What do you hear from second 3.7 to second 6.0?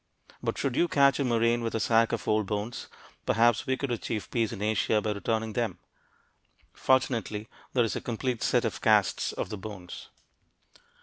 could achieve peace in Asia by returning them!